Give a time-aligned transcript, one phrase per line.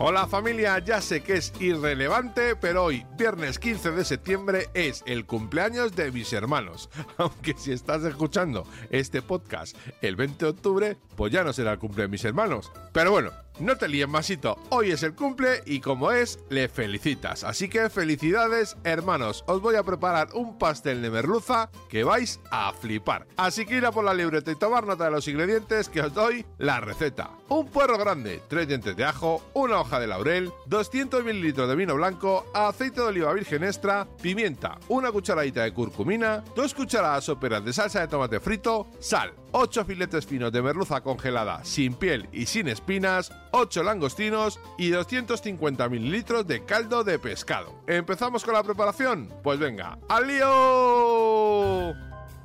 [0.00, 5.26] Hola familia, ya sé que es irrelevante, pero hoy, viernes 15 de septiembre, es el
[5.26, 6.88] cumpleaños de mis hermanos.
[7.16, 11.80] Aunque si estás escuchando este podcast el 20 de octubre, pues ya no será el
[11.80, 12.70] cumple de mis hermanos.
[12.92, 17.42] Pero bueno, no te líes masito, hoy es el cumple y como es, le felicitas.
[17.42, 22.72] Así que felicidades hermanos, os voy a preparar un pastel de merluza que vais a
[22.72, 23.26] flipar.
[23.36, 26.14] Así que ir a por la libreta y tomar nota de los ingredientes que os
[26.14, 27.30] doy la receta.
[27.48, 31.94] Un puerro grande, 3 dientes de ajo, una hoja de laurel, 200 ml de vino
[31.94, 37.72] blanco, aceite de oliva virgen extra, pimienta, una cucharadita de curcumina, dos cucharadas soperas de
[37.72, 42.68] salsa de tomate frito, sal, 8 filetes finos de merluza congelada sin piel y sin
[42.68, 47.82] espinas, 8 langostinos y 250 mililitros de caldo de pescado.
[47.86, 49.32] ¿Empezamos con la preparación?
[49.42, 51.94] Pues venga, ¡al lío!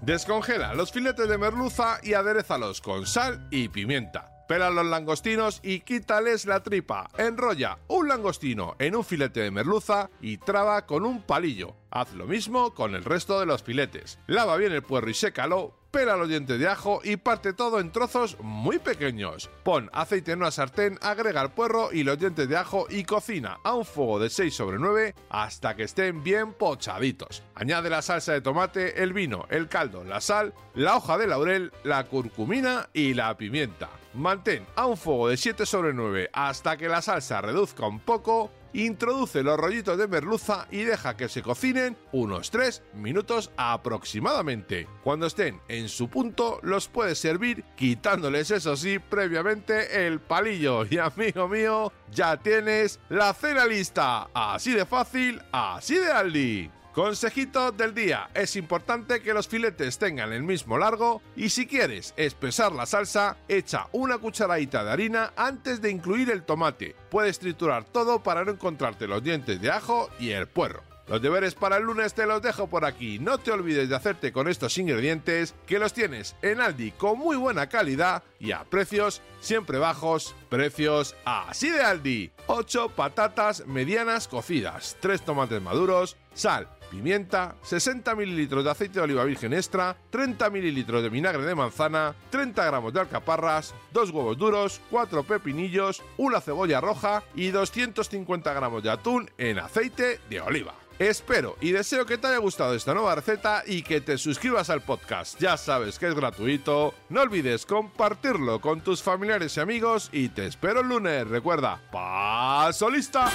[0.00, 4.35] Descongela los filetes de merluza y aderezalos con sal y pimienta.
[4.48, 7.10] Pela los langostinos y quítales la tripa.
[7.18, 11.74] Enrolla un langostino en un filete de merluza y traba con un palillo.
[11.90, 14.18] Haz lo mismo con el resto de los filetes.
[14.26, 17.90] Lava bien el puerro y sécalo pela los dientes de ajo y parte todo en
[17.90, 19.48] trozos muy pequeños.
[19.62, 23.60] Pon aceite en una sartén, agrega el puerro y los dientes de ajo y cocina
[23.64, 27.42] a un fuego de 6 sobre 9 hasta que estén bien pochaditos.
[27.54, 31.72] Añade la salsa de tomate, el vino, el caldo, la sal, la hoja de laurel,
[31.82, 33.88] la curcumina y la pimienta.
[34.16, 38.50] Mantén a un fuego de 7 sobre 9 hasta que la salsa reduzca un poco
[38.72, 44.86] introduce los rollitos de merluza y deja que se cocinen unos 3 minutos aproximadamente.
[45.04, 50.84] Cuando estén en su punto, los puedes servir quitándoles, eso sí, previamente el palillo.
[50.90, 54.28] Y amigo mío, ya tienes la cena lista.
[54.32, 56.70] Así de fácil, así de Aldi.
[56.96, 62.14] Consejito del día, es importante que los filetes tengan el mismo largo y si quieres
[62.16, 66.96] espesar la salsa, echa una cucharadita de harina antes de incluir el tomate.
[67.10, 70.84] Puedes triturar todo para no encontrarte los dientes de ajo y el puerro.
[71.06, 73.18] Los deberes para el lunes te los dejo por aquí.
[73.18, 77.36] No te olvides de hacerte con estos ingredientes que los tienes en Aldi con muy
[77.36, 80.34] buena calidad y a precios siempre bajos.
[80.48, 82.32] Precios así de Aldi.
[82.46, 89.24] 8 patatas medianas cocidas, 3 tomates maduros, sal, pimienta, 60 ml de aceite de oliva
[89.24, 94.80] virgen extra, 30 ml de vinagre de manzana, 30 gramos de alcaparras, 2 huevos duros,
[94.90, 100.74] 4 pepinillos, una cebolla roja y 250 gramos de atún en aceite de oliva.
[100.98, 104.80] Espero y deseo que te haya gustado esta nueva receta y que te suscribas al
[104.80, 105.38] podcast.
[105.38, 106.94] Ya sabes que es gratuito.
[107.10, 111.28] No olvides compartirlo con tus familiares y amigos y te espero el lunes.
[111.28, 113.30] Recuerda, paso lista.